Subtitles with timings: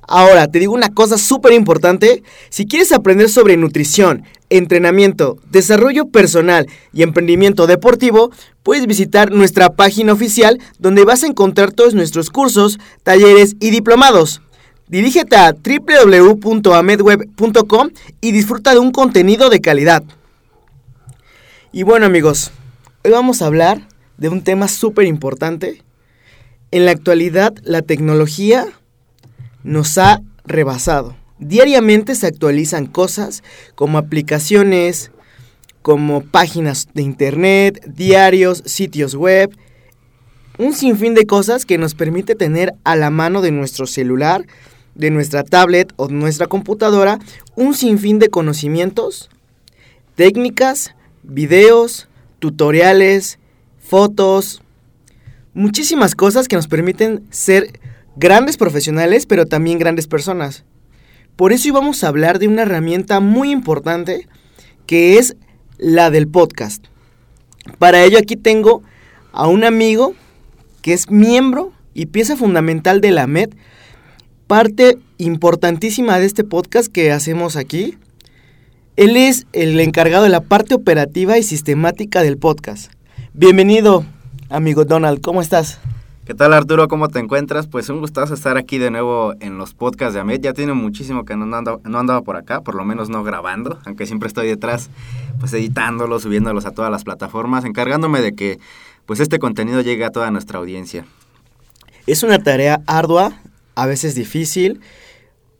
[0.00, 6.66] Ahora, te digo una cosa súper importante, si quieres aprender sobre nutrición, entrenamiento, desarrollo personal
[6.94, 8.30] y emprendimiento deportivo,
[8.62, 14.40] puedes visitar nuestra página oficial donde vas a encontrar todos nuestros cursos, talleres y diplomados.
[14.88, 17.90] Dirígete a www.amedweb.com
[18.22, 20.02] y disfruta de un contenido de calidad.
[21.72, 22.52] Y bueno amigos,
[23.04, 25.84] hoy vamos a hablar de un tema súper importante.
[26.70, 28.64] En la actualidad la tecnología
[29.62, 31.14] nos ha rebasado.
[31.38, 33.42] Diariamente se actualizan cosas
[33.74, 35.10] como aplicaciones,
[35.82, 39.54] como páginas de internet, diarios, sitios web,
[40.56, 44.46] un sinfín de cosas que nos permite tener a la mano de nuestro celular,
[44.98, 47.18] de nuestra tablet o de nuestra computadora
[47.56, 49.30] un sinfín de conocimientos,
[50.14, 52.08] técnicas, videos,
[52.40, 53.38] tutoriales,
[53.78, 54.62] fotos,
[55.54, 57.80] muchísimas cosas que nos permiten ser
[58.16, 60.64] grandes profesionales, pero también grandes personas.
[61.36, 64.28] Por eso íbamos a hablar de una herramienta muy importante
[64.86, 65.36] que es
[65.78, 66.84] la del podcast.
[67.78, 68.82] Para ello aquí tengo
[69.32, 70.14] a un amigo
[70.82, 73.50] que es miembro y pieza fundamental de la MED,
[74.48, 77.98] parte importantísima de este podcast que hacemos aquí.
[78.96, 82.90] Él es el encargado de la parte operativa y sistemática del podcast.
[83.34, 84.06] Bienvenido,
[84.48, 85.80] amigo Donald, ¿cómo estás?
[86.24, 86.88] ¿Qué tal Arturo?
[86.88, 87.66] ¿Cómo te encuentras?
[87.66, 90.40] Pues un gustazo estar aquí de nuevo en los podcasts de Amet.
[90.40, 93.78] Ya tiene muchísimo que no andaba, no andaba por acá, por lo menos no grabando,
[93.84, 94.88] aunque siempre estoy detrás,
[95.40, 98.58] pues editándolos, subiéndolos a todas las plataformas, encargándome de que
[99.04, 101.04] pues este contenido llegue a toda nuestra audiencia.
[102.06, 103.34] Es una tarea ardua,
[103.78, 104.80] a veces difícil,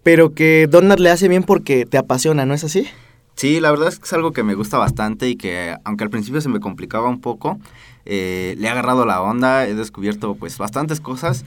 [0.03, 2.89] pero que Donald le hace bien porque te apasiona, ¿no es así?
[3.37, 6.11] Sí, la verdad es que es algo que me gusta bastante y que aunque al
[6.11, 7.61] principio se me complicaba un poco,
[8.07, 11.45] eh, le he agarrado la onda, he descubierto pues bastantes cosas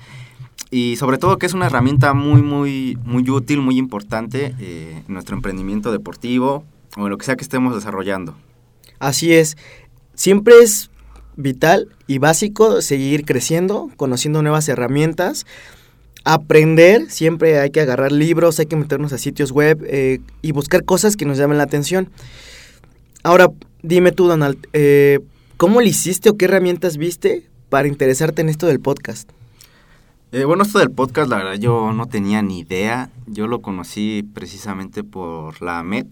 [0.70, 5.14] y sobre todo que es una herramienta muy, muy, muy útil, muy importante eh, en
[5.14, 6.64] nuestro emprendimiento deportivo
[6.96, 8.38] o en lo que sea que estemos desarrollando.
[9.00, 9.58] Así es,
[10.14, 10.90] siempre es
[11.35, 15.46] vital y básico seguir creciendo, conociendo nuevas herramientas,
[16.23, 20.84] aprender, siempre hay que agarrar libros, hay que meternos a sitios web eh, y buscar
[20.85, 22.09] cosas que nos llamen la atención.
[23.23, 23.47] Ahora,
[23.82, 25.20] dime tú, Donald, eh,
[25.58, 29.29] ¿cómo le hiciste o qué herramientas viste para interesarte en esto del podcast?
[30.32, 33.09] Eh, bueno, esto del podcast, la verdad, yo no tenía ni idea.
[33.28, 36.06] Yo lo conocí precisamente por la MED.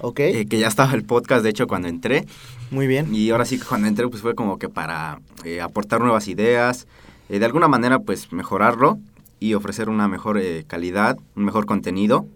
[0.00, 0.20] Ok.
[0.20, 2.24] eh, que ya estaba el podcast, de hecho, cuando entré.
[2.70, 3.14] Muy bien.
[3.14, 5.20] Y ahora sí que cuando entré, pues fue como que para
[5.62, 6.86] aportar nuevas ideas,
[7.28, 8.98] de alguna manera, pues mejorarlo
[9.40, 12.26] y ofrecer una mejor eh, calidad, un mejor contenido.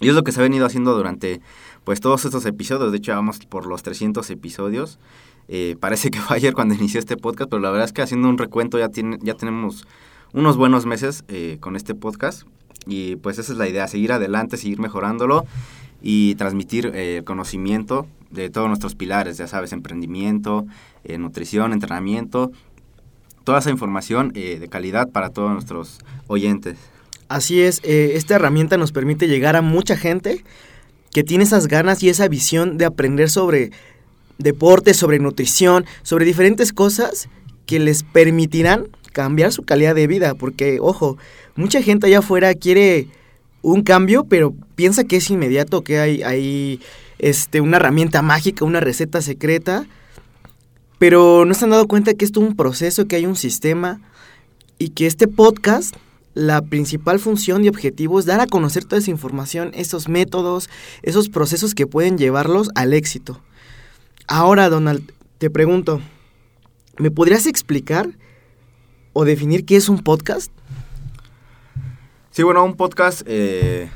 [0.00, 1.40] Y es lo que se ha venido haciendo durante
[1.84, 2.90] pues todos estos episodios.
[2.90, 4.98] De hecho, vamos por los 300 episodios.
[5.48, 8.28] Eh, parece que fue ayer cuando inicié este podcast, pero la verdad es que haciendo
[8.28, 9.86] un recuento ya, tiene, ya tenemos
[10.32, 12.42] unos buenos meses eh, con este podcast.
[12.86, 15.46] Y pues esa es la idea, seguir adelante, seguir mejorándolo
[16.02, 20.66] y transmitir eh, conocimiento de todos nuestros pilares, ya sabes, emprendimiento,
[21.18, 22.50] nutrición, entrenamiento,
[23.44, 26.78] toda esa información eh, de calidad para todos nuestros oyentes.
[27.28, 30.44] Así es, eh, esta herramienta nos permite llegar a mucha gente
[31.12, 33.70] que tiene esas ganas y esa visión de aprender sobre
[34.38, 37.28] deporte, sobre nutrición, sobre diferentes cosas
[37.66, 40.34] que les permitirán cambiar su calidad de vida.
[40.34, 41.16] Porque, ojo,
[41.54, 43.08] mucha gente allá afuera quiere
[43.62, 46.80] un cambio, pero piensa que es inmediato, que hay, hay
[47.18, 49.86] este, una herramienta mágica, una receta secreta.
[50.98, 54.00] Pero no se han dado cuenta que es un proceso, que hay un sistema
[54.78, 55.94] y que este podcast
[56.34, 60.68] la principal función y objetivo es dar a conocer toda esa información, esos métodos,
[61.02, 63.40] esos procesos que pueden llevarlos al éxito.
[64.26, 66.00] Ahora, Donald, te pregunto,
[66.98, 68.08] ¿me podrías explicar
[69.12, 70.50] o definir qué es un podcast?
[72.30, 73.90] Sí, bueno, un podcast eh,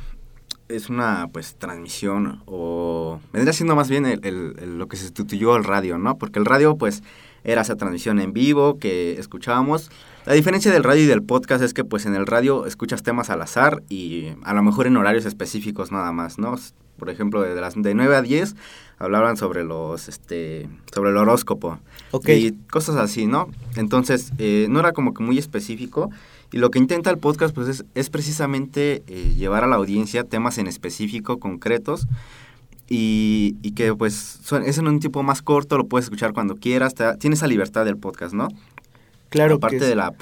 [0.69, 5.05] es una pues transmisión o vendría siendo más bien el, el- el- lo que se
[5.05, 6.19] sustituyó al radio, ¿no?
[6.19, 7.03] Porque el radio pues
[7.45, 9.91] era esa transmisión en vivo que escuchábamos.
[10.27, 13.31] La diferencia del radio y del podcast es que pues en el radio escuchas temas
[13.31, 16.57] al azar y a lo mejor en horarios específicos nada más, ¿no?
[16.99, 18.57] Por ejemplo, de las de 9 a 10
[18.99, 21.79] hablaban sobre los este sobre el horóscopo
[22.11, 22.29] Ok.
[22.31, 23.49] y cosas así, ¿no?
[23.77, 26.11] Entonces, eh, no era como que muy específico.
[26.53, 30.25] Y lo que intenta el podcast, pues, es, es precisamente eh, llevar a la audiencia
[30.25, 32.07] temas en específico, concretos,
[32.89, 36.55] y, y que, pues, son- es en un tipo más corto, lo puedes escuchar cuando
[36.55, 38.49] quieras, te tiene esa libertad del podcast, ¿no?
[39.29, 39.97] Claro Aparte que de sí.
[39.97, 40.15] la,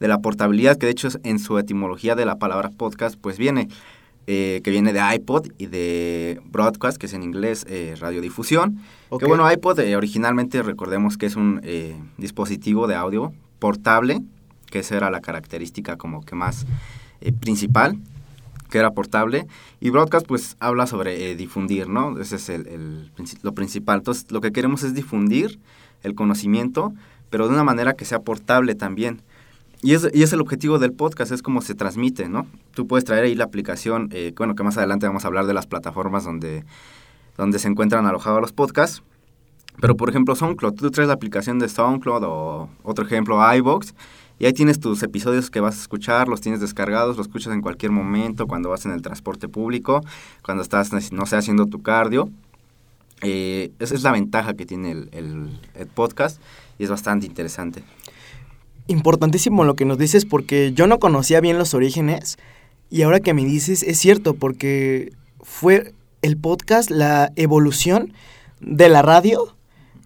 [0.00, 3.36] de la portabilidad, que de hecho es en su etimología de la palabra podcast, pues
[3.36, 3.68] viene,
[4.26, 8.78] eh, que viene de iPod y de broadcast, que es en inglés eh, radiodifusión.
[9.20, 11.60] Que bueno, iPod eh, originalmente recordemos que es un
[12.16, 14.22] dispositivo de audio portable,
[14.74, 16.66] que esa era la característica como que más
[17.20, 17.96] eh, principal,
[18.70, 19.46] que era portable.
[19.78, 22.18] Y broadcast pues habla sobre eh, difundir, ¿no?
[22.18, 23.12] Ese es el,
[23.42, 23.98] lo principal.
[23.98, 25.60] Entonces lo que queremos es difundir
[26.02, 26.92] el conocimiento,
[27.30, 29.22] pero de una manera que sea portable también.
[29.80, 32.48] Y es, y es el objetivo del podcast, es como se transmite, ¿no?
[32.74, 35.54] Tú puedes traer ahí la aplicación, eh, bueno, que más adelante vamos a hablar de
[35.54, 36.64] las plataformas donde,
[37.36, 39.04] donde se encuentran alojados los podcasts.
[39.80, 43.92] Pero, por ejemplo, SoundCloud, tú traes la aplicación de SoundCloud o otro ejemplo, iVoox,
[44.38, 47.60] y ahí tienes tus episodios que vas a escuchar, los tienes descargados, los escuchas en
[47.60, 50.02] cualquier momento, cuando vas en el transporte público,
[50.42, 52.28] cuando estás, no sé, haciendo tu cardio.
[53.22, 55.08] Eh, esa es la ventaja que tiene el,
[55.74, 56.40] el- podcast
[56.78, 57.84] y es bastante interesante.
[58.86, 62.36] Importantísimo lo que nos dices porque yo no conocía bien los orígenes
[62.90, 68.12] y ahora que me dices es cierto porque fue el podcast la evolución
[68.60, 69.54] de la radio,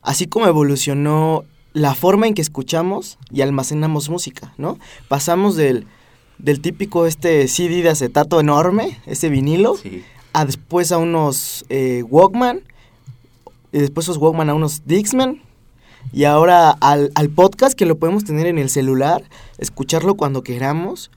[0.03, 4.79] así como evolucionó la forma en que escuchamos y almacenamos música, ¿no?
[5.09, 5.87] Pasamos del,
[6.39, 10.03] del típico este CD de acetato enorme, ese vinilo, Sí.
[10.33, 12.63] a después a unos eh, Walkman,
[13.73, 15.43] y después esos Walkman a unos Dixman,
[16.13, 19.23] y ahora al, al podcast que lo podemos tener en el celular,
[19.59, 21.11] escucharlo cuando queramos.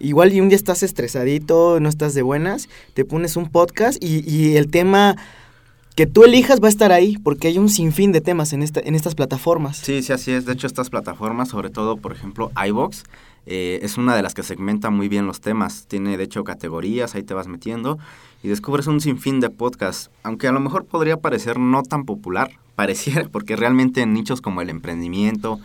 [0.00, 4.28] Igual y un día estás estresadito, no estás de buenas, te pones un podcast y,
[4.28, 5.16] y el tema
[5.94, 8.80] que tú elijas va a estar ahí, porque hay un sinfín de temas en, esta,
[8.80, 9.76] en estas plataformas.
[9.76, 10.44] Sí, sí, así es.
[10.44, 13.04] De hecho, estas plataformas, sobre todo, por ejemplo, iVox,
[13.46, 15.86] eh, es una de las que segmenta muy bien los temas.
[15.86, 17.98] Tiene, de hecho, categorías, ahí te vas metiendo
[18.42, 20.10] y descubres un sinfín de podcasts.
[20.22, 24.62] Aunque a lo mejor podría parecer no tan popular, pareciera, porque realmente en nichos como
[24.62, 25.60] el emprendimiento,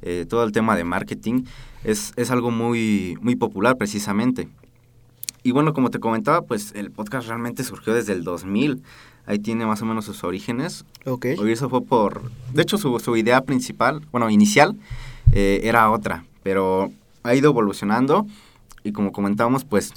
[0.00, 1.44] eh, todo el tema de marketing,
[1.84, 4.48] es, es algo muy, muy popular precisamente.
[5.42, 8.82] Y bueno, como te comentaba, pues el podcast realmente surgió desde el 2000.
[9.26, 10.84] Ahí tiene más o menos sus orígenes.
[11.06, 11.26] Ok.
[11.44, 12.30] Y eso fue por...
[12.52, 14.76] De hecho, su, su idea principal, bueno, inicial,
[15.32, 16.90] eh, era otra, pero
[17.22, 18.26] ha ido evolucionando
[18.82, 19.92] y como comentábamos, pues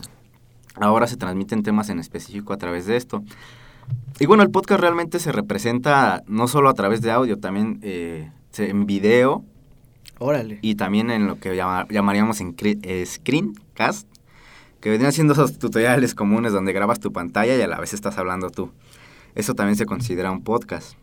[0.76, 3.24] ahora se transmiten temas en específico a través de esto.
[4.20, 8.32] Y bueno, el podcast realmente se representa no solo a través de audio, también eh,
[8.58, 9.44] en video
[10.20, 10.60] Órale.
[10.62, 14.08] y también en lo que llama- llamaríamos en eh, screencast,
[14.80, 18.18] que vendrían siendo esos tutoriales comunes donde grabas tu pantalla y a la vez estás
[18.18, 18.72] hablando tú.
[19.38, 20.98] Eso también se considera un podcast.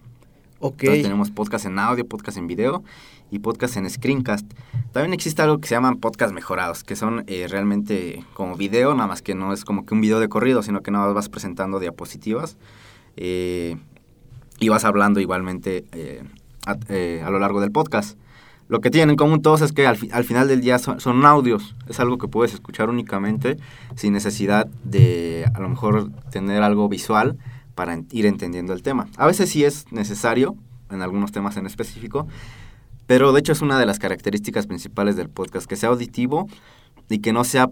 [0.59, 0.83] Ok.
[0.83, 2.83] Entonces tenemos podcast en audio, podcast en video
[3.31, 4.51] y podcast en screencast.
[4.93, 9.07] También existe algo que se llaman podcast mejorados, que son eh, realmente como video, nada
[9.07, 11.29] más que no es como que un video de corrido, sino que nada más vas
[11.29, 12.57] presentando diapositivas
[13.17, 13.77] eh,
[14.59, 16.23] y vas hablando igualmente eh,
[16.67, 18.19] a, eh, a lo largo del podcast.
[18.67, 20.99] Lo que tienen en común todos es que al, fi- al final del día son,
[20.99, 23.59] son audios, es algo que puedes escuchar únicamente
[23.95, 27.37] sin necesidad de a lo mejor tener algo visual
[27.75, 29.09] para ir entendiendo el tema.
[29.17, 30.57] A veces sí es necesario,
[30.91, 32.27] en algunos temas en específico,
[33.07, 36.49] pero de hecho es una de las características principales del podcast, que sea auditivo
[37.09, 37.71] y que no sea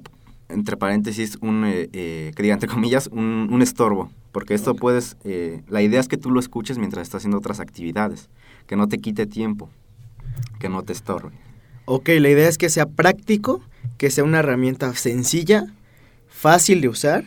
[0.48, 4.10] entre paréntesis, un, eh, eh, que diga entre comillas, un, un estorbo.
[4.32, 7.60] Porque esto puedes, eh, la idea es que tú lo escuches mientras estás haciendo otras
[7.60, 8.30] actividades,
[8.66, 9.68] que no te quite tiempo,
[10.58, 11.32] que no te estorbe.
[11.84, 13.60] Ok, la idea es que sea práctico,
[13.98, 15.66] que sea una herramienta sencilla,
[16.28, 17.24] fácil de usar,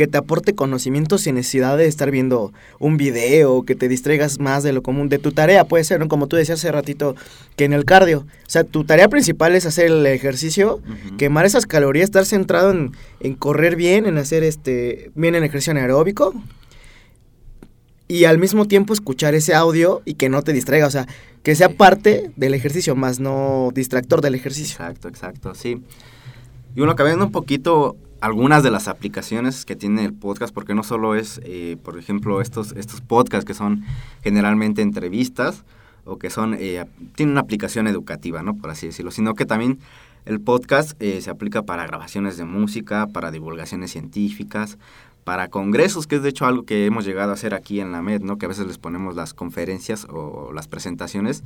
[0.00, 4.62] que te aporte conocimiento sin necesidad de estar viendo un video, que te distraigas más
[4.62, 6.08] de lo común, de tu tarea, puede ser, ¿no?
[6.08, 7.16] Como tú decías hace ratito,
[7.54, 8.20] que en el cardio.
[8.20, 10.80] O sea, tu tarea principal es hacer el ejercicio,
[11.18, 15.72] quemar esas calorías, estar centrado en, en correr bien, en hacer este bien el ejercicio
[15.72, 16.32] anaeróbico.
[18.08, 21.08] Y al mismo tiempo escuchar ese audio y que no te distraiga, o sea,
[21.42, 24.76] que sea parte del ejercicio, más no distractor del ejercicio.
[24.76, 25.82] Exacto, exacto, sí.
[26.74, 30.82] Y bueno, cambiando un poquito algunas de las aplicaciones que tiene el podcast, porque no
[30.82, 33.84] solo es, eh, por ejemplo, estos, estos podcasts que son
[34.22, 35.64] generalmente entrevistas
[36.04, 36.84] o que son, eh,
[37.16, 38.56] tienen una aplicación educativa, ¿no?
[38.56, 39.78] Por así decirlo, sino que también
[40.26, 44.78] el podcast eh, se aplica para grabaciones de música, para divulgaciones científicas,
[45.24, 48.02] para congresos, que es de hecho algo que hemos llegado a hacer aquí en la
[48.02, 48.38] MED, ¿no?
[48.38, 51.42] Que a veces les ponemos las conferencias o las presentaciones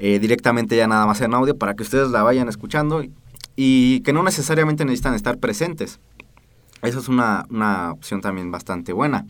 [0.00, 3.02] eh, directamente ya nada más en audio para que ustedes la vayan escuchando
[3.60, 5.98] y que no necesariamente necesitan estar presentes.
[6.80, 9.26] Eso es una, una opción también bastante buena.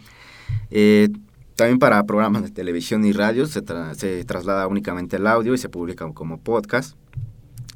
[0.70, 1.08] Eh,
[1.56, 5.58] también para programas de televisión y radio se, tra- se traslada únicamente el audio y
[5.58, 6.94] se publica como podcast.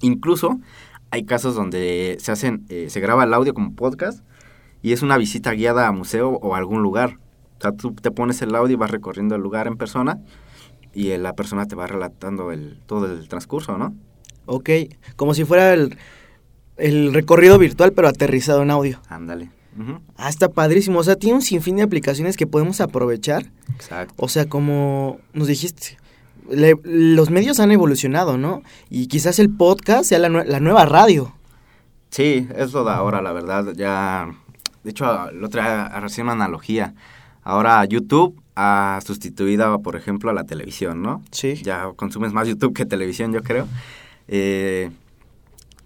[0.03, 0.61] Incluso
[1.11, 4.23] hay casos donde se hacen, eh, se graba el audio como podcast
[4.83, 7.19] y es una visita guiada a museo o a algún lugar.
[7.59, 10.19] O sea, tú te pones el audio y vas recorriendo el lugar en persona
[10.93, 13.95] y eh, la persona te va relatando el, todo el transcurso, ¿no?
[14.45, 14.69] Ok,
[15.17, 15.97] como si fuera el,
[16.77, 19.01] el recorrido virtual pero aterrizado en audio.
[19.09, 19.51] Ándale.
[19.81, 20.99] Ujú, Ah, está padrísimo.
[20.99, 23.47] O sea, tiene un sinfín de aplicaciones que podemos aprovechar.
[23.75, 24.15] Exacto.
[24.19, 25.97] O sea, como nos dijiste,
[26.51, 28.63] le- los medios han evolucionado, ¿no?
[28.91, 31.35] Y quizás el podcast sea la, nue- la nueva radio.
[32.11, 33.73] Sí, es lo de ahora, la verdad.
[33.75, 34.29] Ya,
[34.85, 36.95] de hecho, el otro día hacía una analogía.
[37.43, 41.23] Ahora YouTube ha sustituido, por ejemplo, a la televisión, ¿no?
[41.31, 41.55] Sí.
[41.63, 43.67] Ya consumes más YouTube que televisión, yo creo.
[44.29, 44.91] Eh,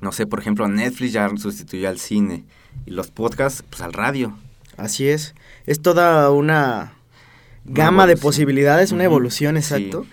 [0.00, 2.45] no sé, por ejemplo, Netflix ya sustituyó al cine
[2.85, 4.37] y los podcasts, pues al radio.
[4.76, 5.35] Así es.
[5.67, 6.93] Es toda una
[7.65, 9.59] gama de posibilidades, una evolución, sí.
[9.59, 10.07] exacto.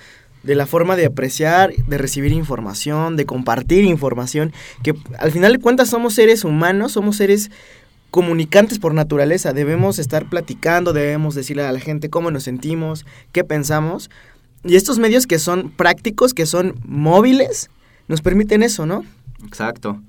[0.44, 4.52] De la forma de apreciar, de recibir información, de compartir información,
[4.84, 7.50] que al final de cuentas somos seres humanos, somos seres
[8.13, 13.44] comunicantes por naturaleza, debemos estar platicando, debemos decirle a la gente cómo nos sentimos, qué
[13.44, 14.10] pensamos.
[14.63, 17.70] Y estos medios que son prácticos, que son móviles,
[18.08, 19.04] nos permiten eso, ¿no?
[19.46, 20.00] Exacto.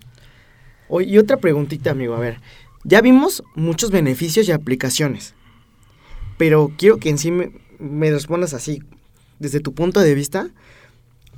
[0.88, 2.40] Oye, y otra preguntita, amigo, a ver.
[2.84, 5.34] Ya vimos muchos beneficios y aplicaciones,
[6.36, 8.82] pero quiero que en sí me, me respondas así,
[9.38, 10.48] desde tu punto de vista,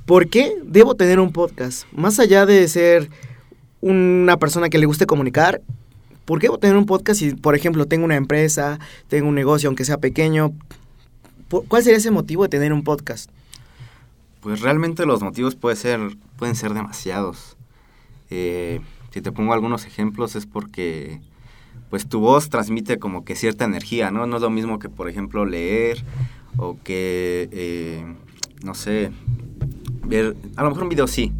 [0.05, 1.85] ¿por qué debo tener un podcast?
[1.93, 3.09] Más allá de ser
[3.81, 5.61] una persona que le guste comunicar,
[6.25, 9.69] ¿por qué debo tener un podcast si, por ejemplo, tengo una empresa, tengo un negocio,
[9.69, 10.51] aunque sea pequeño?
[11.47, 13.29] ¿Por- ¿Cuál sería ese motivo de tener un podcast?
[14.41, 15.99] Pues realmente los motivos puede ser,
[16.37, 17.56] pueden ser demasiados.
[18.29, 18.79] Eh,
[19.11, 21.21] si te pongo algunos ejemplos es porque
[21.89, 24.27] pues tu voz transmite como que cierta energía, ¿no?
[24.27, 26.03] No es lo mismo que, por ejemplo, leer
[26.57, 28.05] o que, eh,
[28.63, 29.11] no sé,
[30.05, 31.31] ver, a lo mejor un video sí,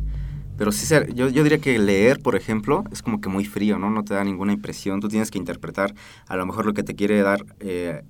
[0.58, 3.78] pero sí, ser- yo, yo diría que leer, por ejemplo, es como que muy frío,
[3.78, 3.90] ¿no?
[3.90, 5.94] No te da ninguna impresión, tú tienes que interpretar
[6.28, 8.04] a lo mejor lo que te quiere dar eh,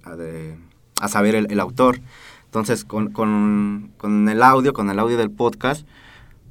[1.02, 2.00] a, saber el, el autor.
[2.46, 5.86] Entonces, con, con, con el audio, con el audio del podcast,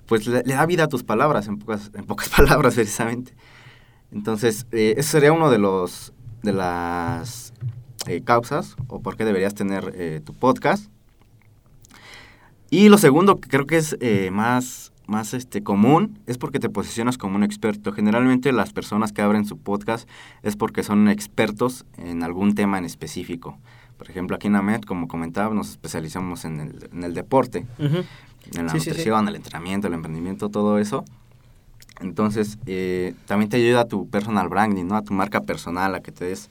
[0.07, 3.35] pues le, da vida a tus palabras, en pocas, en pocas palabras precisamente.
[4.13, 6.13] Entonces, eh, ese sería uno de los
[6.47, 7.53] de las
[8.07, 10.91] eh, causas o por qué deberías tener eh, tu podcast.
[12.71, 16.69] Y lo segundo, que creo que es eh, más, más este, común, es porque te
[16.69, 17.93] posicionas como un experto.
[17.93, 20.09] Generalmente las personas que abren su podcast
[20.43, 23.59] es porque son expertos en algún tema en específico.
[23.99, 27.67] Por ejemplo, aquí en AMED, como comentaba, nos especializamos en el, en el deporte
[28.55, 28.91] en la Sí, sí, sí.
[28.91, 31.05] nutrición, el entrenamiento, el emprendimiento, todo eso.
[32.01, 34.97] Entonces, eh, también te ayuda a tu personal branding, ¿no?
[34.97, 36.51] A tu marca personal, a que te des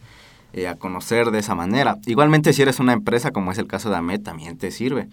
[0.54, 1.98] eh, a conocer de esa manera.
[2.06, 5.08] Igualmente, si eres una empresa, como es el caso de AMET, también te sirve.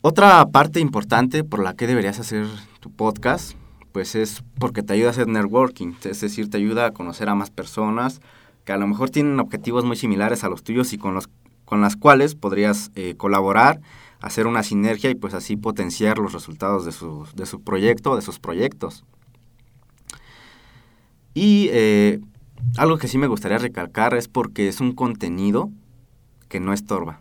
[0.00, 2.46] Otra parte importante por la que deberías hacer
[2.80, 3.52] tu podcast,
[3.92, 7.34] pues es porque te ayuda a hacer networking, es decir, te ayuda a conocer a
[7.34, 8.20] más personas
[8.64, 11.28] que a lo mejor tienen objetivos muy similares a los tuyos y con, los,
[11.64, 13.80] con las cuales podrías eh, colaborar,
[14.24, 18.16] hacer una sinergia y pues así potenciar los resultados de su, de su proyecto o
[18.16, 19.04] de sus proyectos.
[21.34, 22.20] Y eh,
[22.76, 25.70] algo que sí me gustaría recalcar es porque es un contenido
[26.48, 27.20] que no estorba.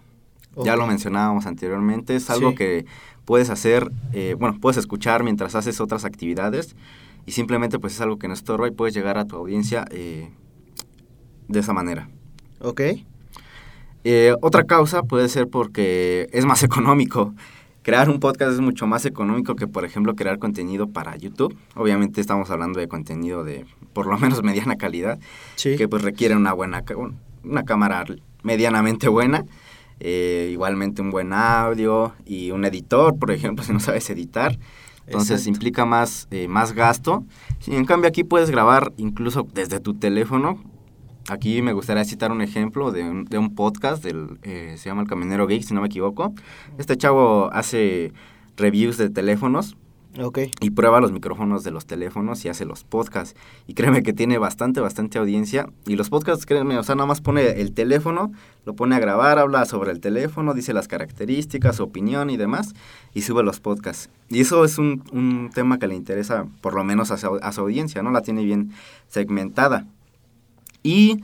[0.63, 2.55] Ya lo mencionábamos anteriormente, es algo Sí.
[2.57, 2.85] que
[3.25, 6.75] puedes hacer, eh, bueno, puedes escuchar mientras haces otras actividades
[7.25, 10.29] y simplemente pues es algo que no estorba y puedes llegar a tu audiencia eh,
[11.47, 12.07] de esa manera.
[12.59, 12.81] Ok.
[14.03, 17.33] Eh, otra causa puede ser porque es más económico.
[17.83, 21.57] Crear un podcast es mucho más económico que, por ejemplo, crear contenido para YouTube.
[21.75, 25.19] Obviamente estamos hablando de contenido de por lo menos mediana calidad,
[25.55, 25.75] Sí.
[25.75, 26.83] que pues requiere una buena
[27.43, 28.05] una cámara
[28.41, 29.45] medianamente buena,
[29.99, 34.57] eh, igualmente un buen audio y un editor, por ejemplo, si no sabes editar.
[35.05, 35.49] Entonces Exacto.
[35.49, 37.25] implica más, eh, más gasto.
[37.67, 40.63] Y en cambio aquí puedes grabar incluso desde tu teléfono.
[41.29, 45.03] Aquí me gustaría citar un ejemplo de un, de un podcast, del, eh, se llama
[45.03, 46.33] El Caminero Geek, si no me equivoco.
[46.77, 48.11] Este chavo hace
[48.57, 49.77] reviews de teléfonos
[50.19, 50.39] Ok.
[50.59, 53.39] y prueba los micrófonos de los teléfonos y hace los podcasts.
[53.67, 55.69] Y créeme que tiene bastante, bastante audiencia.
[55.87, 58.33] Y los podcasts, créeme, o sea, nada más pone el teléfono,
[58.65, 62.73] lo pone a grabar, habla sobre el teléfono, dice las características, su opinión y demás,
[63.13, 64.09] y sube los podcasts.
[64.27, 67.51] Y eso es un, un tema que le interesa, por lo menos a su, a
[67.53, 68.11] su audiencia, ¿no?
[68.11, 68.71] La tiene bien
[69.07, 69.87] segmentada.
[70.83, 71.23] Y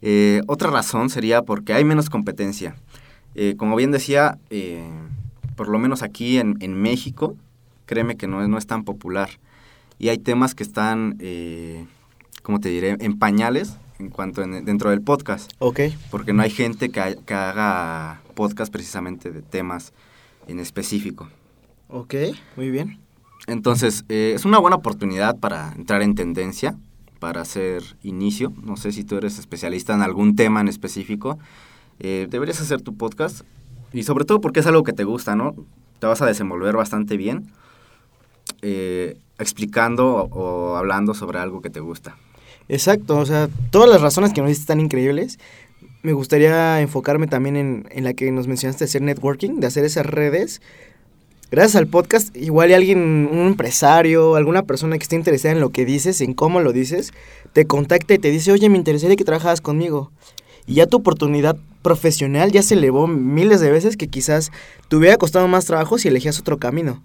[0.00, 2.76] eh, otra razón sería porque hay menos competencia.
[3.34, 4.88] Eh, como bien decía, eh,
[5.56, 7.36] por lo menos aquí en, en México,
[7.86, 9.30] créeme que no es, no es tan popular.
[9.98, 11.86] Y hay temas que están, eh,
[12.42, 15.52] ¿cómo te diré?, en pañales en cuanto en- dentro del podcast.
[15.60, 15.80] Ok.
[16.10, 19.92] Porque no hay gente que, ha- que haga podcast precisamente de temas
[20.48, 21.28] en específico.
[21.88, 22.14] Ok.
[22.56, 22.98] Muy bien.
[23.46, 26.76] Entonces, eh, es una buena oportunidad para entrar en tendencia,
[27.22, 28.52] para hacer inicio.
[28.64, 31.38] No sé si tú eres especialista en algún tema en específico.
[32.00, 33.42] eh, deberías hacer tu podcast.
[33.92, 35.54] Y sobre todo porque es algo que te gusta, ¿no?
[36.00, 37.52] Te vas a desenvolver bastante bien
[38.60, 42.16] eh, explicando o, hablando sobre algo que te gusta.
[42.68, 45.38] Exacto, o sea, todas las razones que nos diste están increíbles.
[46.02, 49.84] Me gustaría enfocarme también en, en la que nos mencionaste de hacer networking, de hacer
[49.84, 50.60] esas redes.
[51.52, 55.68] Gracias al podcast, igual y alguien, un empresario, alguna persona que esté interesada en lo
[55.68, 57.12] que dices, en cómo lo dices,
[57.52, 60.10] te contacta y te dice, oye, me interesaría que trabajaras conmigo.
[60.66, 64.50] Y ya tu oportunidad profesional ya se elevó miles de veces que quizás
[64.88, 67.02] te hubiera costado más trabajo si elegías otro camino.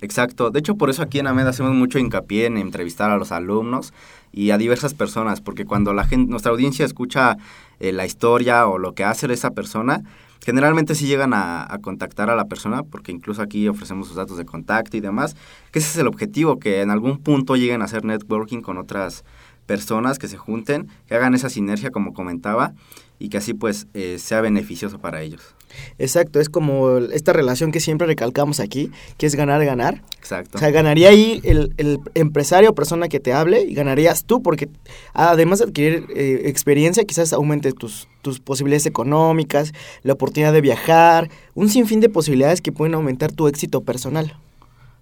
[0.00, 0.50] Exacto.
[0.50, 3.92] De hecho, por eso aquí en AMED hacemos mucho hincapié en entrevistar a los alumnos
[4.32, 7.36] y a diversas personas, porque cuando la gente, nuestra audiencia escucha
[7.80, 10.04] eh, la historia o lo que hace esa persona,
[10.44, 14.36] generalmente sí llegan a, a contactar a la persona, porque incluso aquí ofrecemos sus datos
[14.36, 15.36] de contacto y demás,
[15.70, 19.24] que ese es el objetivo, que en algún punto lleguen a hacer networking con otras
[19.66, 22.74] personas, que se junten, que hagan esa sinergia como comentaba,
[23.20, 25.54] y que así pues eh, sea beneficioso para ellos.
[25.98, 30.02] Exacto, es como esta relación que siempre recalcamos aquí, que es ganar, ganar.
[30.18, 30.56] Exacto.
[30.56, 34.42] O sea, ganaría ahí el, el empresario o persona que te hable y ganarías tú
[34.42, 34.68] porque
[35.12, 41.30] además de adquirir eh, experiencia quizás aumente tus, tus posibilidades económicas, la oportunidad de viajar,
[41.54, 44.36] un sinfín de posibilidades que pueden aumentar tu éxito personal.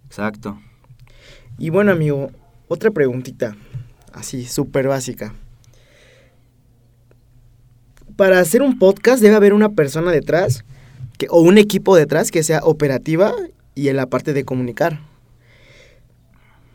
[0.07, 0.59] Exacto.
[1.59, 2.31] Y bueno amigo,
[2.68, 3.57] otra preguntita,
[4.12, 5.35] así súper básica.
[8.18, 10.64] Para hacer un podcast debe haber una persona detrás
[11.18, 13.33] que, o un equipo detrás que sea operativa
[13.76, 14.98] y en la parte de comunicar.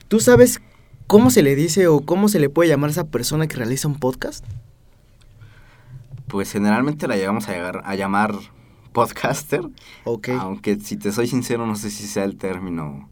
[0.08, 0.62] ¿Tú sabes
[1.06, 3.90] cómo se le dice o cómo se le puede llamar a esa persona que realiza
[3.90, 4.46] un podcast?
[6.30, 8.36] Pues generalmente la llegamos a, llegar, a llamar
[8.94, 9.64] podcaster,
[10.06, 10.30] Ok.
[10.40, 13.10] aunque si te soy sincero no sé si sea el término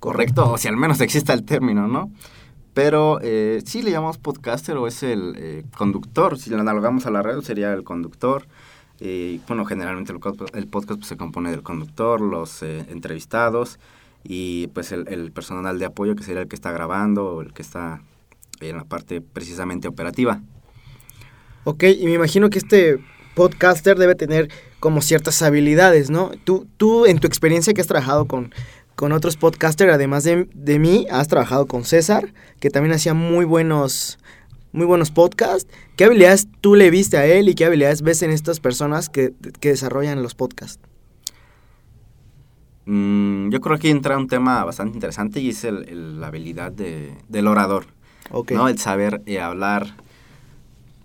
[0.00, 2.10] correcto o si al menos exista el término, ¿no?
[2.76, 7.10] Pero eh, sí le llamamos podcaster o es el eh, conductor, si lo analogamos a
[7.10, 8.46] la radio sería el conductor.
[9.48, 13.78] Bueno, generalmente el, podcast pues, se compone del conductor, los eh, entrevistados
[14.24, 17.54] y pues el, el personal de apoyo que sería el que está grabando o el
[17.54, 18.02] que está
[18.60, 20.42] en la parte precisamente operativa.
[21.64, 22.98] Ok, y me imagino que este
[23.34, 26.30] podcaster debe tener como ciertas habilidades, ¿no?
[26.44, 28.52] Tú, tú en tu experiencia que has trabajado con,
[28.96, 33.44] con otros podcasters, además de, de mí, has trabajado con César, que también hacía muy
[33.44, 34.18] buenos,
[34.72, 35.70] muy buenos podcasts.
[35.96, 39.32] ¿Qué habilidades tú le viste a él y qué habilidades ves en estas personas que,
[39.60, 40.80] que desarrollan los podcasts?
[42.86, 46.72] Mm, yo creo que entra un tema bastante interesante y es el, el- la habilidad
[46.72, 47.86] de, del orador,
[48.30, 48.52] Ok.
[48.52, 48.68] ¿no?
[48.68, 49.94] El saber eh, hablar,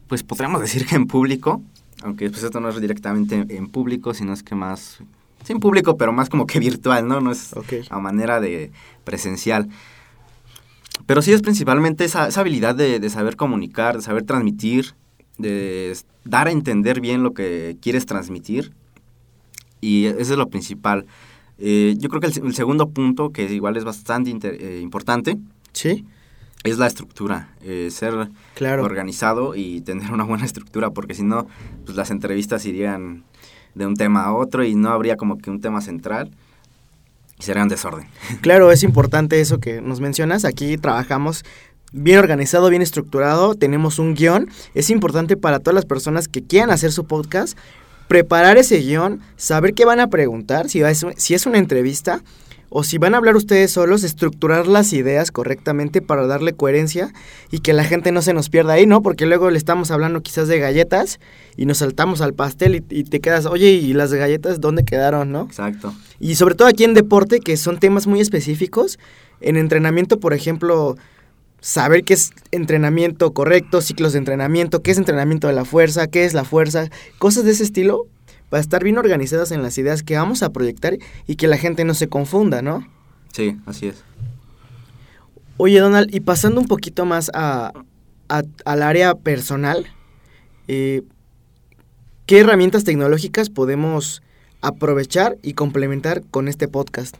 [0.07, 1.61] pues podríamos decir que en público,
[2.03, 4.99] aunque pues esto no es directamente en, en público, sino es que más,
[5.43, 7.21] sí en público, pero más como que virtual, ¿no?
[7.21, 7.53] No es
[7.89, 8.71] a manera de
[9.03, 9.69] presencial.
[11.05, 14.93] Pero sí es principalmente esa, esa habilidad de, de saber comunicar, de saber transmitir,
[15.37, 18.71] de dar a entender bien lo que quieres transmitir.
[19.79, 21.05] Y eso es lo principal.
[21.57, 24.79] Eh, yo creo que el, se- el segundo punto, que igual es bastante inter- eh,
[24.81, 25.37] importante,
[25.73, 26.05] Sí,
[26.63, 27.55] es la estructura.
[27.63, 28.83] eh, ser claro.
[28.83, 31.47] organizado y tener una buena estructura, porque si no,
[31.85, 33.23] pues las entrevistas irían
[33.75, 36.31] de un tema a otro y no habría como que un tema central.
[37.39, 38.07] y sería un desorden.
[38.41, 40.45] Claro, es importante eso que nos mencionas.
[40.45, 41.43] Aquí trabajamos
[41.91, 44.49] bien organizado, bien estructurado, tenemos un guion.
[44.73, 47.57] Es importante para todas las personas que quieran hacer su podcast
[48.11, 52.21] preparar ese guion, saber qué van a preguntar, si es, si es una entrevista
[52.73, 57.13] o si van a hablar ustedes solos, estructurar las ideas correctamente para darle coherencia
[57.51, 59.01] y que la gente no se nos pierda ahí, ¿no?
[59.01, 61.19] Porque luego le estamos hablando quizás de galletas
[61.57, 65.33] y nos saltamos al pastel y, y te quedas, oye, ¿y las galletas dónde quedaron,
[65.33, 65.43] no?
[65.43, 65.93] Exacto.
[66.21, 68.99] Y sobre todo aquí en deporte, que son temas muy específicos.
[69.41, 70.95] En entrenamiento, por ejemplo,
[71.59, 76.23] saber qué es entrenamiento correcto, ciclos de entrenamiento, qué es entrenamiento de la fuerza, qué
[76.23, 78.07] es la fuerza, cosas de ese estilo,
[78.51, 81.83] para estar bien organizadas en las ideas que vamos a proyectar y que la gente
[81.85, 82.85] no se confunda, ¿no?
[83.33, 84.03] Sí, así es.
[85.57, 87.71] Oye, Donald, y pasando un poquito más a,
[88.29, 89.87] a- al área personal,
[90.67, 91.01] eh,
[92.25, 94.21] ¿qué herramientas tecnológicas podemos
[94.61, 97.15] aprovechar y complementar con este podcast?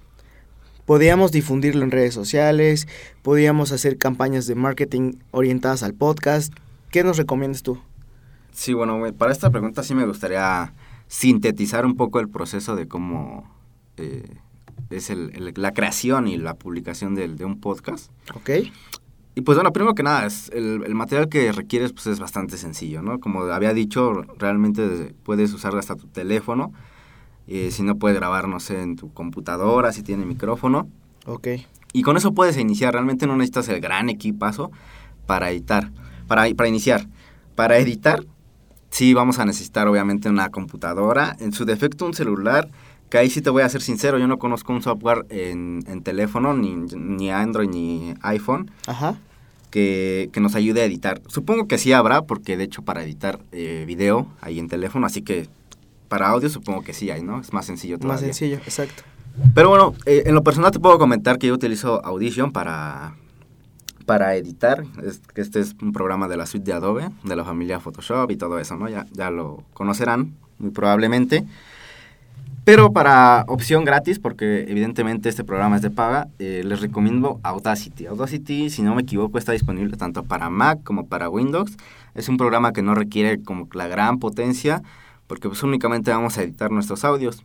[0.86, 2.88] Podríamos difundirlo en redes sociales,
[3.22, 6.52] podríamos hacer campañas de marketing orientadas al podcast.
[6.90, 7.80] ¿Qué nos recomiendas tú?
[8.54, 10.74] Sí, bueno, para esta pregunta sí me gustaría
[11.16, 13.44] sintetizar un poco el proceso de cómo
[13.98, 14.24] eh,
[14.90, 18.10] es el- el- la creación y la publicación del- de un podcast.
[18.34, 18.50] ¿Ok?
[19.36, 22.58] Y pues bueno, primero que nada, es el, el material que requieres pues es bastante
[22.58, 23.20] sencillo, ¿no?
[23.20, 26.72] Como había dicho, realmente puedes usar hasta tu teléfono.
[27.48, 30.88] eh, si no puedes grabar, no sé, en tu computadora, si tiene micrófono.
[31.26, 31.48] Ok.
[31.92, 32.94] Y con eso puedes iniciar.
[32.94, 34.72] Realmente no necesitas el gran equipazo
[35.26, 35.92] para editar.
[36.28, 37.08] Para, para iniciar.
[37.56, 38.24] Para editar,
[38.92, 41.36] sí vamos a necesitar obviamente una computadora.
[41.40, 42.70] En su defecto un celular.
[43.10, 46.02] Que ahí sí te voy a ser sincero, yo no conozco un software en, en
[46.02, 49.18] teléfono, ni, ni Android, ni iPhone, Ajá.
[49.70, 51.22] que, que nos ayude a editar.
[51.28, 55.24] Supongo que sí habrá, porque de hecho para editar eh, video hay en teléfono, así
[55.24, 55.50] que
[56.08, 57.42] para audio supongo que sí hay, ¿no?
[57.42, 58.14] Es más sencillo todavía.
[58.14, 59.04] Más sencillo, exacto.
[59.54, 63.16] Pero bueno, eh, en lo personal te puedo comentar que yo utilizo Audition para,
[64.06, 64.84] para editar.
[65.36, 68.60] Este es un programa de la suite de Adobe, de la familia Photoshop y todo
[68.60, 68.90] eso, ¿no?
[68.90, 71.46] Ya, ya lo conocerán, muy probablemente.
[72.64, 78.06] Pero para opción gratis, porque evidentemente este programa es de paga, eh, les recomiendo Audacity.
[78.06, 81.76] Audacity, si no me equivoco, está disponible tanto para Mac como para Windows.
[82.14, 84.84] Es un programa que no requiere como la gran potencia,
[85.26, 87.44] porque pues únicamente vamos a editar nuestros audios.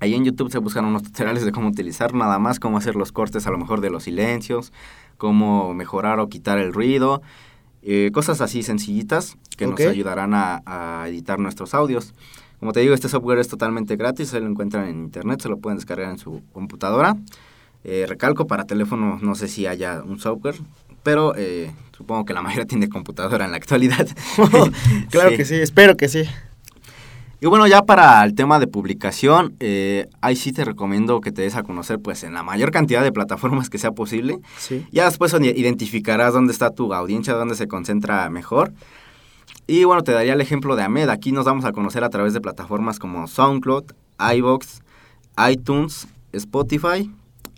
[0.00, 3.12] Ahí en YouTube se buscan unos tutoriales de cómo utilizar nada más, cómo hacer los
[3.12, 4.72] cortes a lo mejor de los silencios,
[5.24, 7.22] cómo mejorar o quitar el ruido,
[7.82, 12.12] eh, cosas así sencillitas que nos ayudarán a, a editar nuestros audios.
[12.60, 15.56] Como te digo, este software es totalmente gratis, se lo encuentran en internet, se lo
[15.56, 17.16] pueden descargar en su computadora.
[17.84, 20.56] Eh, recalco, para teléfono no sé si haya un software,
[21.02, 24.06] pero eh, supongo que la mayoría tiene computadora en la actualidad.
[25.08, 25.36] claro Sí.
[25.38, 26.24] que sí, espero que sí.
[27.44, 31.42] Y bueno, ya para el tema de publicación, eh, ahí sí te recomiendo que te
[31.42, 34.38] des a conocer pues en la mayor cantidad de plataformas que sea posible.
[34.56, 34.86] Sí.
[34.92, 38.72] Ya después ide- identificarás dónde está tu audiencia, dónde se concentra mejor.
[39.66, 41.10] Y bueno, te daría el ejemplo de Ahmed.
[41.10, 43.92] Aquí nos vamos a conocer a través de plataformas como SoundCloud,
[44.36, 44.80] iVoox,
[45.50, 47.10] iTunes, Spotify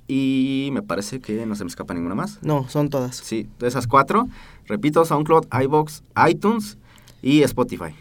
[0.08, 2.40] y me parece que no se me escapa ninguna más.
[2.42, 3.14] No, son todas.
[3.18, 4.26] Sí, de esas cuatro,
[4.64, 6.76] repito, SoundCloud, iVoox, iTunes
[7.22, 7.94] y Spotify.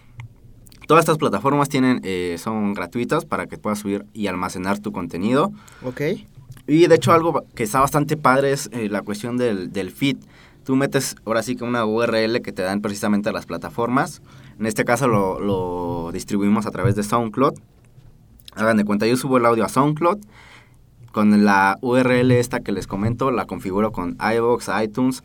[0.88, 5.52] Todas estas plataformas tienen, eh, son gratuitas para que puedas subir y almacenar tu contenido.
[5.84, 6.02] Ok.
[6.67, 10.17] Y de hecho algo que está bastante padre es eh, la cuestión del, del feed.
[10.63, 14.21] Tú metes ahora sí que una URL que te dan precisamente a las plataformas.
[14.60, 17.54] En este caso lo, lo distribuimos a través de SoundCloud.
[18.56, 20.19] Hagan de cuenta, yo subo el audio a SoundCloud.
[21.12, 25.24] Con la URL esta que les comento, la configuro con iVoox, iTunes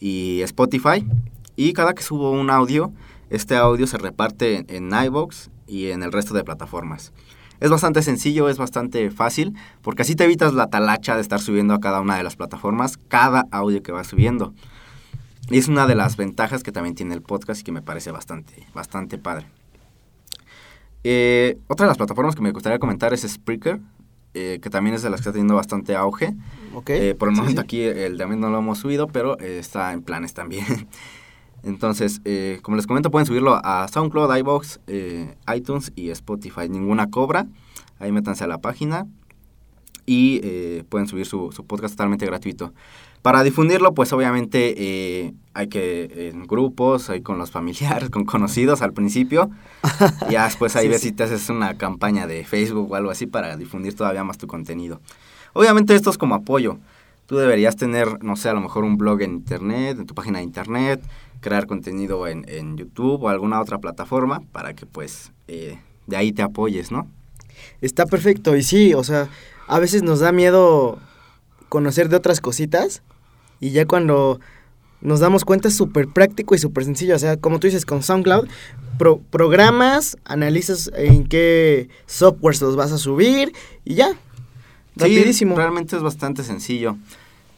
[0.00, 1.06] y Spotify.
[1.54, 2.92] Y cada que subo un audio,
[3.30, 7.12] este audio se reparte en, iVoox y en el resto de plataformas.
[7.60, 11.74] Es bastante sencillo, es bastante fácil, porque así te evitas la talacha de estar subiendo
[11.74, 14.54] a cada una de las plataformas cada audio que vas subiendo.
[15.50, 18.10] Y es una de las ventajas que también tiene el podcast y que me parece
[18.10, 19.46] bastante, bastante padre.
[21.04, 23.80] Eh, otra de las plataformas que me gustaría comentar es Spreaker,
[24.34, 26.34] eh, que también es de las que está teniendo bastante auge.
[26.86, 27.64] Eh, por el momento sí.
[27.64, 30.64] aquí el de Ahmed no lo hemos subido, pero está en planes también.
[31.62, 36.68] Entonces, eh, como les comento, pueden subirlo a SoundCloud, iVoox, eh, iTunes y Spotify.
[36.68, 37.46] Ninguna cobra.
[37.98, 39.06] Ahí métanse a la página
[40.06, 42.72] y eh, pueden subir su, su podcast totalmente gratuito.
[43.20, 48.80] Para difundirlo, pues obviamente eh, hay que en grupos, hay con los familiares, con conocidos
[48.80, 49.50] al principio.
[50.30, 51.08] ya después ahí Sí, ves sí.
[51.08, 54.46] si te haces una campaña de Facebook o algo así para difundir todavía más tu
[54.46, 55.00] contenido.
[55.52, 56.78] Obviamente esto es como apoyo.
[57.26, 60.38] Tú deberías tener, no sé, a lo mejor un blog en internet, en tu página
[60.38, 61.02] de internet,
[61.40, 66.32] crear contenido en, en YouTube o alguna otra plataforma para que pues eh, de ahí
[66.32, 67.08] te apoyes, ¿no?
[67.80, 68.56] Está perfecto.
[68.56, 69.28] Y sí, o sea,
[69.66, 70.98] a veces nos da miedo
[71.68, 73.02] conocer de otras cositas
[73.60, 74.40] y ya cuando
[75.00, 77.14] nos damos cuenta es súper práctico y súper sencillo.
[77.14, 78.48] O sea, como tú dices, con SoundCloud,
[78.98, 83.52] pro- programas, analizas en qué softwares los vas a subir
[83.84, 84.08] y ya.
[84.12, 84.16] Sí,
[84.96, 85.54] Rapidísimo.
[85.56, 86.96] realmente es bastante sencillo.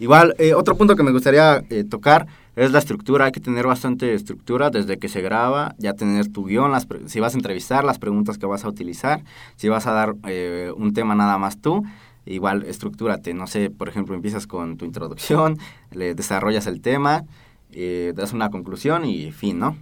[0.00, 3.26] Igual, eh, otro punto que me gustaría eh, tocar es la estructura.
[3.26, 7.20] Hay que tener bastante estructura desde que se graba, ya tener tu guion, las si
[7.20, 9.22] vas a entrevistar, las preguntas que vas a utilizar,
[9.56, 11.84] si vas a dar eh, un tema nada más tú.
[12.24, 13.34] Igual, estructúrate.
[13.34, 15.58] No sé, por ejemplo, empiezas con tu introducción,
[15.90, 17.24] le desarrollas el tema,
[17.72, 19.76] eh, das una conclusión y fin, ¿no?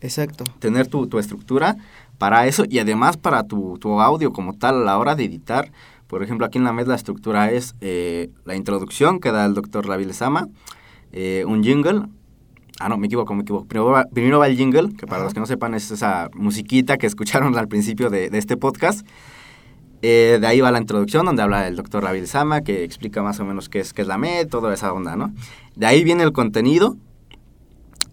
[0.00, 0.44] Exacto.
[0.58, 1.76] tener tu, tu estructura
[2.18, 5.72] para eso y además para tu, tu audio como tal a la hora de editar.
[6.06, 9.54] Por ejemplo, aquí en la MED la estructura es eh, la introducción que da el
[9.54, 10.48] doctor Lavi Lezama,
[11.12, 12.02] eh, un jingle.
[12.80, 13.66] Ah, no, me equivoco, me equivoco.
[13.66, 15.24] Primero va, primero va el jingle, que para Ajá.
[15.24, 19.06] los que no sepan es esa musiquita que escucharon al principio de, de este podcast.
[20.02, 23.40] Eh, de ahí va la introducción donde habla el doctor Lavi Lezama, que explica más
[23.40, 25.32] o menos qué es, qué es la MED, toda esa onda, ¿no?
[25.76, 26.98] De ahí viene el contenido,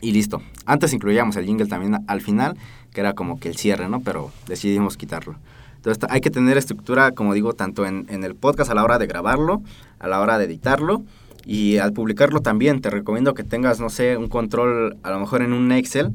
[0.01, 0.41] y listo.
[0.65, 2.57] Antes incluíamos el jingle también al final,
[2.91, 4.01] que era como que el cierre, ¿no?
[4.01, 5.35] Pero decidimos quitarlo.
[5.81, 9.07] Entonces hay que tener estructura, como digo, tanto en, el podcast a la hora de
[9.07, 9.63] grabarlo,
[9.97, 11.01] a la hora de editarlo
[11.43, 12.81] y al publicarlo también.
[12.81, 16.11] Te recomiendo que tengas, no sé, un control a lo mejor en un Excel,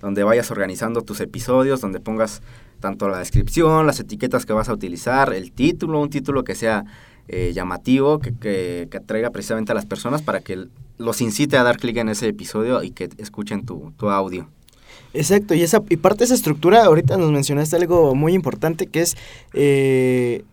[0.00, 2.42] donde vayas organizando tus episodios, donde pongas
[2.80, 6.84] tanto la descripción, las etiquetas que vas a utilizar, el título, un título que sea
[7.28, 10.66] eh, llamativo, que, que, atraiga precisamente a las personas para que
[10.98, 14.48] los incite a dar clic en ese episodio y que escuchen tu audio.
[15.12, 19.00] Exacto, y, esa, y parte de esa estructura, ahorita nos mencionaste algo muy importante que
[19.02, 19.16] es
[19.52, 20.44] eh,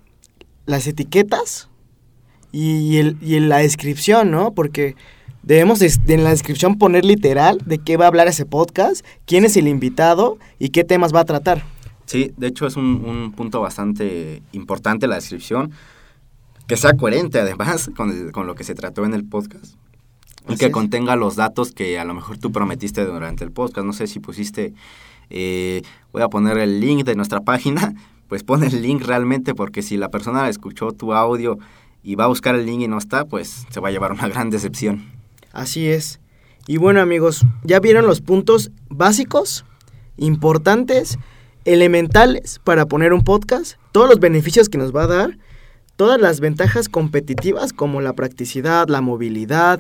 [0.66, 1.68] las etiquetas
[2.52, 4.54] y, el, y la descripción, ¿no?
[4.54, 4.96] Porque
[5.42, 9.04] debemos de- de en la descripción poner literal de qué va a hablar ese podcast,
[9.26, 11.64] quién es el invitado y qué temas va a tratar.
[12.06, 15.72] Sí, de hecho es un, un punto bastante importante la descripción,
[16.68, 19.76] que sea coherente además con, con lo que se trató en el podcast
[20.48, 20.72] y Así que es.
[20.72, 23.86] contenga los datos que a lo mejor tú prometiste durante el podcast.
[23.86, 24.74] No sé si pusiste,
[25.30, 27.94] eh, voy a poner el link de nuestra página,
[28.28, 31.58] pues pon el link realmente porque si la persona escuchó tu audio
[32.04, 34.28] y va a buscar el link y no está, pues se va a llevar una
[34.30, 35.12] gran decepción.
[35.52, 36.20] Así es.
[36.68, 39.66] Y bueno amigos, ya vieron los puntos básicos,
[40.18, 41.18] importantes,
[41.66, 45.38] elementales para poner un podcast, todos los beneficios que nos va a dar,
[45.96, 49.80] todas las ventajas competitivas como la practicidad, la movilidad,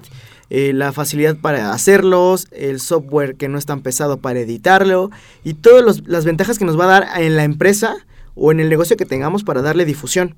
[0.50, 5.10] eh, la facilidad para hacerlos, el software que no es tan pesado para editarlo
[5.44, 7.96] y todas los- las ventajas que nos va a dar en la empresa
[8.36, 10.36] o en el negocio que tengamos para darle difusión.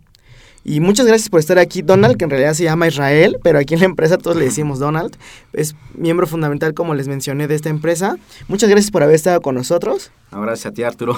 [0.66, 3.74] Y muchas gracias por estar aquí, Donald, que en realidad se llama Israel, pero aquí
[3.74, 5.14] en la empresa todos le decimos Donald.
[5.52, 8.16] Es miembro fundamental, como les mencioné, de esta empresa.
[8.48, 10.12] Muchas gracias por haber estado con nosotros.
[10.32, 11.18] No, gracias a ti Arturo,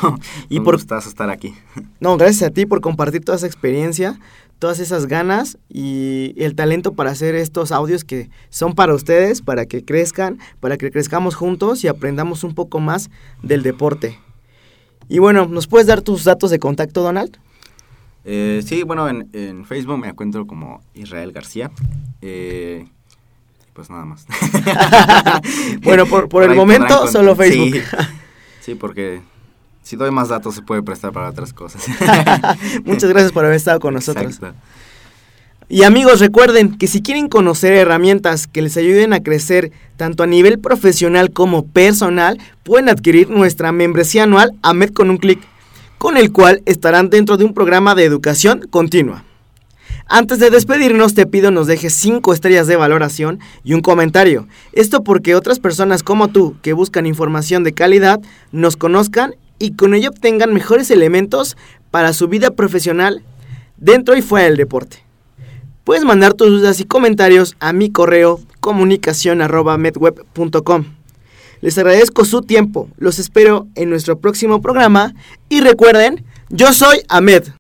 [0.50, 1.54] Y un por- estar aquí.
[2.00, 4.20] No, gracias a ti por compartir toda esa experiencia,
[4.60, 9.66] todas esas ganas y el talento para hacer estos audios que son para ustedes, para
[9.66, 13.10] que crezcan, para que crezcamos juntos y aprendamos un poco más
[13.44, 14.18] del deporte.
[15.10, 17.38] Y bueno, ¿nos puedes dar tus datos de contacto, Donald?
[18.24, 21.70] Eh, sí, bueno, en, en Facebook me encuentro como Israel García.
[22.22, 22.88] Eh,
[23.74, 24.26] pues nada más.
[25.84, 27.74] Bueno, por- por el momento, solo Facebook.
[27.76, 27.82] Sí,
[28.62, 29.22] sí, porque
[29.86, 31.86] si doy más datos se puede prestar para otras cosas.
[32.86, 34.26] Muchas gracias por haber estado con nosotros.
[34.26, 34.58] Exacto.
[35.70, 40.28] Y amigos, recuerden que si quieren conocer herramientas que les ayuden a crecer tanto a
[40.28, 45.40] nivel profesional como personal, pueden adquirir nuestra membresía anual AMED con un clic,
[46.00, 49.24] con el cual estarán dentro de un programa de educación continua.
[50.08, 54.48] Antes de despedirnos, te pido nos dejes 5 estrellas de valoración y un comentario.
[54.72, 58.20] Esto porque otras personas como tú, que buscan información de calidad,
[58.52, 61.56] nos conozcan y con ello obtengan mejores elementos
[61.92, 63.24] para su vida profesional
[63.78, 65.04] dentro y fuera del deporte.
[65.84, 70.86] Puedes mandar tus dudas y comentarios a mi correo comunicación@medweb.com.
[71.62, 75.14] Les agradezco su tiempo, los espero en nuestro próximo programa
[75.48, 77.46] y recuerden, yo soy Ahmed.